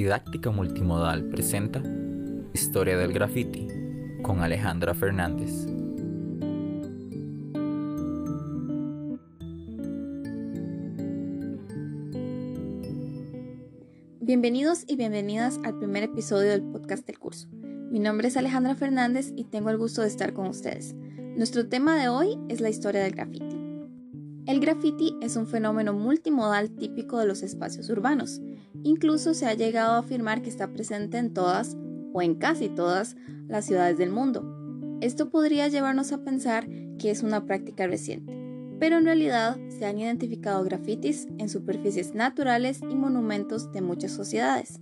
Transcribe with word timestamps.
Didáctica 0.00 0.50
Multimodal 0.50 1.24
presenta 1.24 1.82
Historia 2.54 2.96
del 2.96 3.12
Graffiti 3.12 3.68
con 4.22 4.40
Alejandra 4.40 4.94
Fernández. 4.94 5.66
Bienvenidos 14.22 14.84
y 14.86 14.96
bienvenidas 14.96 15.60
al 15.64 15.76
primer 15.76 16.04
episodio 16.04 16.48
del 16.48 16.62
podcast 16.62 17.06
del 17.06 17.18
curso. 17.18 17.48
Mi 17.90 17.98
nombre 17.98 18.28
es 18.28 18.38
Alejandra 18.38 18.74
Fernández 18.76 19.34
y 19.36 19.44
tengo 19.44 19.68
el 19.68 19.76
gusto 19.76 20.00
de 20.00 20.08
estar 20.08 20.32
con 20.32 20.46
ustedes. 20.46 20.94
Nuestro 21.36 21.68
tema 21.68 22.00
de 22.00 22.08
hoy 22.08 22.38
es 22.48 22.62
la 22.62 22.70
historia 22.70 23.02
del 23.02 23.12
graffiti. 23.12 23.58
El 24.46 24.60
graffiti 24.60 25.14
es 25.20 25.36
un 25.36 25.46
fenómeno 25.46 25.92
multimodal 25.92 26.70
típico 26.70 27.18
de 27.18 27.26
los 27.26 27.42
espacios 27.42 27.90
urbanos. 27.90 28.40
Incluso 28.82 29.34
se 29.34 29.46
ha 29.46 29.54
llegado 29.54 29.92
a 29.92 29.98
afirmar 29.98 30.42
que 30.42 30.48
está 30.48 30.72
presente 30.72 31.18
en 31.18 31.32
todas, 31.32 31.76
o 32.12 32.22
en 32.22 32.34
casi 32.34 32.68
todas, 32.68 33.16
las 33.48 33.66
ciudades 33.66 33.98
del 33.98 34.10
mundo. 34.10 34.44
Esto 35.00 35.30
podría 35.30 35.68
llevarnos 35.68 36.12
a 36.12 36.22
pensar 36.22 36.68
que 36.98 37.10
es 37.10 37.22
una 37.22 37.46
práctica 37.46 37.86
reciente, 37.86 38.36
pero 38.78 38.98
en 38.98 39.04
realidad 39.04 39.58
se 39.68 39.86
han 39.86 39.98
identificado 39.98 40.62
grafitis 40.64 41.28
en 41.38 41.48
superficies 41.48 42.14
naturales 42.14 42.80
y 42.82 42.94
monumentos 42.94 43.72
de 43.72 43.80
muchas 43.80 44.12
sociedades. 44.12 44.80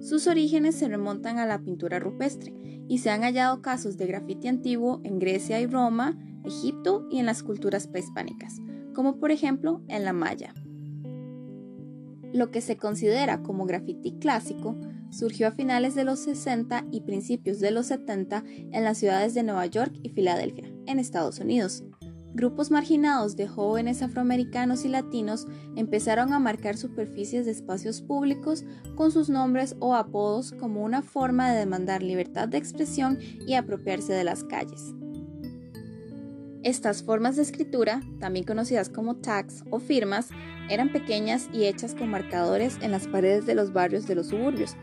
Sus 0.00 0.26
orígenes 0.26 0.76
se 0.76 0.88
remontan 0.88 1.38
a 1.38 1.46
la 1.46 1.58
pintura 1.60 1.98
rupestre 1.98 2.54
y 2.88 2.98
se 2.98 3.10
han 3.10 3.22
hallado 3.22 3.62
casos 3.62 3.96
de 3.96 4.06
grafiti 4.06 4.48
antiguo 4.48 5.00
en 5.02 5.18
Grecia 5.18 5.60
y 5.60 5.66
Roma, 5.66 6.16
Egipto 6.44 7.06
y 7.10 7.18
en 7.18 7.26
las 7.26 7.42
culturas 7.42 7.86
prehispánicas, 7.86 8.60
como 8.94 9.18
por 9.18 9.32
ejemplo 9.32 9.82
en 9.88 10.04
la 10.04 10.12
Maya. 10.12 10.54
Lo 12.32 12.50
que 12.50 12.60
se 12.60 12.76
considera 12.76 13.42
como 13.42 13.66
graffiti 13.66 14.18
clásico 14.18 14.76
surgió 15.10 15.48
a 15.48 15.52
finales 15.52 15.94
de 15.94 16.04
los 16.04 16.18
60 16.20 16.86
y 16.90 17.00
principios 17.00 17.60
de 17.60 17.70
los 17.70 17.86
70 17.86 18.44
en 18.46 18.84
las 18.84 18.98
ciudades 18.98 19.34
de 19.34 19.42
Nueva 19.42 19.66
York 19.66 19.92
y 20.02 20.10
Filadelfia, 20.10 20.70
en 20.86 20.98
Estados 20.98 21.38
Unidos. 21.38 21.84
Grupos 22.34 22.70
marginados 22.70 23.34
de 23.36 23.48
jóvenes 23.48 24.02
afroamericanos 24.02 24.84
y 24.84 24.88
latinos 24.88 25.48
empezaron 25.74 26.32
a 26.32 26.38
marcar 26.38 26.76
superficies 26.76 27.46
de 27.46 27.52
espacios 27.52 28.02
públicos 28.02 28.64
con 28.94 29.10
sus 29.10 29.28
nombres 29.28 29.74
o 29.80 29.94
apodos 29.94 30.52
como 30.52 30.84
una 30.84 31.02
forma 31.02 31.50
de 31.50 31.58
demandar 31.58 32.02
libertad 32.02 32.46
de 32.46 32.58
expresión 32.58 33.18
y 33.46 33.54
apropiarse 33.54 34.12
de 34.12 34.24
las 34.24 34.44
calles. 34.44 34.94
Estas 36.64 37.04
formas 37.04 37.36
de 37.36 37.42
escritura, 37.42 38.00
también 38.18 38.44
conocidas 38.44 38.88
como 38.88 39.16
tags 39.16 39.64
o 39.70 39.78
firmas, 39.78 40.30
eran 40.68 40.92
pequeñas 40.92 41.48
y 41.52 41.64
hechas 41.64 41.94
con 41.94 42.10
marcadores 42.10 42.78
en 42.82 42.90
las 42.90 43.06
paredes 43.06 43.46
de 43.46 43.54
los 43.54 43.72
barrios 43.72 44.06
de 44.08 44.16
los 44.16 44.28
suburbios. 44.28 44.76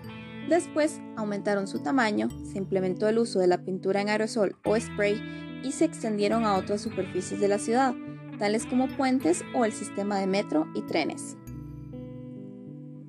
Después 0.50 1.02
aumentaron 1.18 1.68
su 1.68 1.80
tamaño, 1.80 2.30
se 2.52 2.60
implementó 2.60 3.10
el 3.10 3.18
uso 3.18 3.40
de 3.40 3.48
la 3.48 3.64
pintura 3.64 4.02
en 4.02 4.10
aerosol 4.10 4.56
o 4.64 4.80
spray 4.80 5.22
y 5.64 5.72
se 5.74 5.86
extendieron 5.86 6.46
a 6.46 6.56
otras 6.56 6.82
superficies 6.82 7.42
de 7.42 7.48
la 7.50 7.58
ciudad, 7.58 7.94
tales 8.40 8.66
como 8.66 8.88
puentes 8.96 9.44
o 9.54 9.66
el 9.66 9.74
sistema 9.74 10.18
de 10.20 10.28
metro 10.28 10.68
y 10.76 10.82
trenes. 10.84 11.36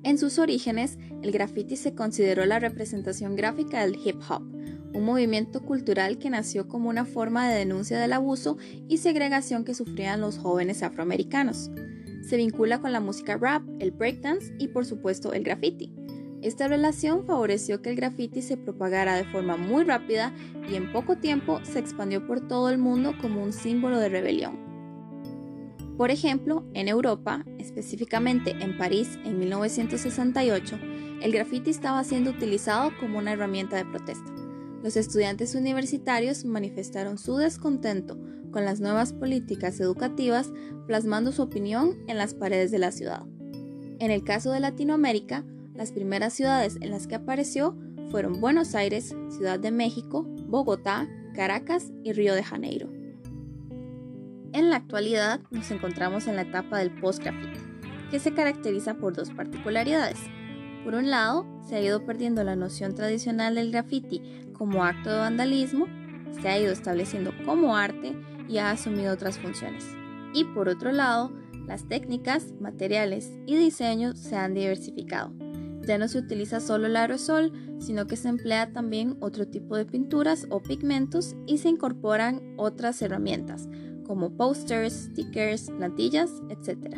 En 0.03 0.17
sus 0.17 0.39
orígenes, 0.39 0.97
el 1.21 1.31
graffiti 1.31 1.75
se 1.75 1.93
consideró 1.93 2.45
la 2.45 2.59
representación 2.59 3.35
gráfica 3.35 3.81
del 3.81 3.95
hip 4.03 4.17
hop, 4.29 4.43
un 4.93 5.05
movimiento 5.05 5.61
cultural 5.61 6.17
que 6.17 6.29
nació 6.29 6.67
como 6.67 6.89
una 6.89 7.05
forma 7.05 7.49
de 7.49 7.57
denuncia 7.57 7.99
del 7.99 8.13
abuso 8.13 8.57
y 8.87 8.97
segregación 8.97 9.63
que 9.63 9.73
sufrían 9.73 10.21
los 10.21 10.37
jóvenes 10.37 10.83
afroamericanos. 10.83 11.71
Se 12.27 12.37
vincula 12.37 12.79
con 12.79 12.91
la 12.91 12.99
música 12.99 13.37
rap, 13.37 13.63
el 13.79 13.91
breakdance 13.91 14.53
y 14.57 14.67
por 14.67 14.85
supuesto 14.85 15.33
el 15.33 15.43
graffiti. 15.43 15.93
Esta 16.41 16.67
relación 16.67 17.25
favoreció 17.25 17.81
que 17.81 17.89
el 17.89 17.95
graffiti 17.95 18.41
se 18.41 18.57
propagara 18.57 19.15
de 19.15 19.25
forma 19.25 19.57
muy 19.57 19.83
rápida 19.83 20.33
y 20.69 20.75
en 20.75 20.91
poco 20.91 21.17
tiempo 21.17 21.59
se 21.63 21.79
expandió 21.79 22.27
por 22.27 22.47
todo 22.47 22.69
el 22.69 22.77
mundo 22.77 23.13
como 23.21 23.43
un 23.43 23.53
símbolo 23.53 23.97
de 23.99 24.09
rebelión. 24.09 24.67
Por 25.97 26.11
ejemplo, 26.11 26.63
en 26.75 26.87
Europa, 26.87 27.43
específicamente 27.57 28.51
en 28.59 28.77
París 28.77 29.17
en 29.25 29.39
1968, 29.39 30.77
el 31.21 31.31
graffiti 31.31 31.71
estaba 31.71 32.03
siendo 32.03 32.29
utilizado 32.29 32.91
como 32.99 33.17
una 33.17 33.33
herramienta 33.33 33.77
de 33.77 33.85
protesta. 33.85 34.36
Los 34.83 34.95
estudiantes 34.95 35.55
universitarios 35.55 36.45
manifestaron 36.45 37.17
su 37.17 37.37
descontento 37.37 38.17
con 38.51 38.63
las 38.63 38.79
nuevas 38.79 39.13
políticas 39.13 39.79
educativas, 39.79 40.51
plasmando 40.85 41.31
su 41.31 41.41
opinión 41.41 41.97
en 42.07 42.17
las 42.17 42.33
paredes 42.33 42.71
de 42.71 42.79
la 42.79 42.91
ciudad. 42.91 43.23
En 43.99 44.11
el 44.11 44.23
caso 44.23 44.51
de 44.51 44.59
Latinoamérica, 44.59 45.43
las 45.73 45.91
primeras 45.91 46.33
ciudades 46.33 46.77
en 46.81 46.91
las 46.91 47.07
que 47.07 47.15
apareció 47.15 47.75
fueron 48.09 48.39
Buenos 48.39 48.75
Aires, 48.75 49.15
Ciudad 49.29 49.59
de 49.59 49.71
México, 49.71 50.23
Bogotá, 50.47 51.07
Caracas 51.33 51.91
y 52.03 52.13
Río 52.13 52.33
de 52.35 52.43
Janeiro. 52.43 52.89
En 54.53 54.69
la 54.69 54.77
actualidad 54.77 55.41
nos 55.51 55.69
encontramos 55.71 56.27
en 56.27 56.35
la 56.35 56.43
etapa 56.43 56.79
del 56.79 56.91
post-graffiti, 56.99 57.59
que 58.09 58.19
se 58.19 58.33
caracteriza 58.33 58.95
por 58.95 59.13
dos 59.13 59.31
particularidades. 59.31 60.17
Por 60.83 60.95
un 60.95 61.09
lado, 61.09 61.45
se 61.67 61.75
ha 61.75 61.81
ido 61.81 62.05
perdiendo 62.05 62.43
la 62.43 62.55
noción 62.55 62.95
tradicional 62.95 63.55
del 63.55 63.71
graffiti 63.71 64.21
como 64.53 64.83
acto 64.83 65.09
de 65.09 65.17
vandalismo, 65.17 65.85
se 66.41 66.47
ha 66.47 66.59
ido 66.59 66.71
estableciendo 66.71 67.31
como 67.45 67.75
arte 67.75 68.15
y 68.47 68.57
ha 68.57 68.71
asumido 68.71 69.13
otras 69.13 69.37
funciones. 69.37 69.85
Y 70.33 70.45
por 70.45 70.69
otro 70.69 70.91
lado, 70.91 71.31
las 71.67 71.87
técnicas, 71.87 72.53
materiales 72.59 73.31
y 73.45 73.55
diseños 73.55 74.17
se 74.19 74.35
han 74.35 74.53
diversificado. 74.53 75.33
Ya 75.81 75.97
no 75.97 76.07
se 76.07 76.19
utiliza 76.19 76.59
solo 76.59 76.87
el 76.87 76.95
aerosol, 76.95 77.51
sino 77.79 78.07
que 78.07 78.17
se 78.17 78.29
emplea 78.29 78.73
también 78.73 79.17
otro 79.21 79.47
tipo 79.47 79.77
de 79.77 79.85
pinturas 79.85 80.47
o 80.49 80.61
pigmentos 80.61 81.35
y 81.45 81.59
se 81.59 81.69
incorporan 81.69 82.55
otras 82.57 83.01
herramientas 83.01 83.69
como 84.07 84.31
posters, 84.31 85.09
stickers, 85.11 85.69
plantillas, 85.69 86.31
etc. 86.49 86.97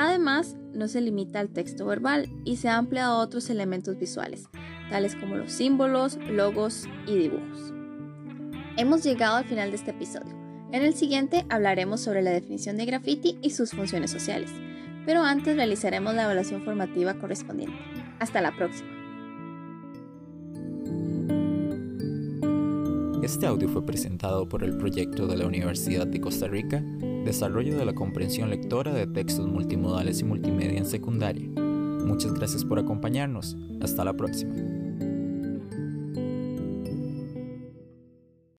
Además, 0.00 0.56
no 0.72 0.88
se 0.88 1.02
limita 1.02 1.40
al 1.40 1.50
texto 1.50 1.84
verbal 1.84 2.30
y 2.46 2.56
se 2.56 2.70
ha 2.70 2.78
a 2.78 3.16
otros 3.16 3.50
elementos 3.50 3.98
visuales, 3.98 4.48
tales 4.88 5.14
como 5.14 5.36
los 5.36 5.52
símbolos, 5.52 6.16
logos 6.26 6.88
y 7.06 7.18
dibujos. 7.18 7.74
Hemos 8.78 9.04
llegado 9.04 9.36
al 9.36 9.44
final 9.44 9.68
de 9.68 9.76
este 9.76 9.90
episodio. 9.90 10.32
En 10.72 10.82
el 10.84 10.94
siguiente 10.94 11.44
hablaremos 11.50 12.00
sobre 12.00 12.22
la 12.22 12.30
definición 12.30 12.78
de 12.78 12.86
graffiti 12.86 13.38
y 13.42 13.50
sus 13.50 13.72
funciones 13.72 14.10
sociales, 14.10 14.50
pero 15.04 15.22
antes 15.22 15.56
realizaremos 15.56 16.14
la 16.14 16.24
evaluación 16.24 16.62
formativa 16.62 17.12
correspondiente. 17.18 17.76
Hasta 18.20 18.40
la 18.40 18.56
próxima. 18.56 18.99
Este 23.22 23.46
audio 23.46 23.68
fue 23.68 23.84
presentado 23.84 24.48
por 24.48 24.64
el 24.64 24.78
proyecto 24.78 25.26
de 25.26 25.36
la 25.36 25.46
Universidad 25.46 26.06
de 26.06 26.22
Costa 26.22 26.48
Rica, 26.48 26.82
Desarrollo 27.24 27.76
de 27.76 27.84
la 27.84 27.92
Comprensión 27.92 28.48
Lectora 28.48 28.94
de 28.94 29.06
Textos 29.06 29.46
Multimodales 29.46 30.20
y 30.20 30.24
Multimedia 30.24 30.78
en 30.78 30.86
Secundaria. 30.86 31.50
Muchas 31.50 32.32
gracias 32.32 32.64
por 32.64 32.78
acompañarnos. 32.78 33.58
Hasta 33.82 34.06
la 34.06 34.14
próxima. 34.14 34.54